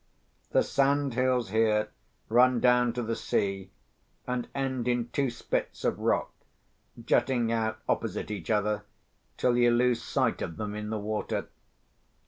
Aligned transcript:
The 0.49 0.63
sandhills 0.63 1.51
here 1.51 1.91
run 2.27 2.59
down 2.59 2.91
to 2.93 3.03
the 3.03 3.15
sea, 3.15 3.69
and 4.25 4.47
end 4.55 4.87
in 4.87 5.09
two 5.09 5.29
spits 5.29 5.83
of 5.83 5.99
rock 5.99 6.31
jutting 7.05 7.51
out 7.51 7.77
opposite 7.87 8.31
each 8.31 8.49
other, 8.49 8.83
till 9.37 9.55
you 9.55 9.69
lose 9.69 10.01
sight 10.01 10.41
of 10.41 10.57
them 10.57 10.73
in 10.73 10.89
the 10.89 10.97
water. 10.97 11.49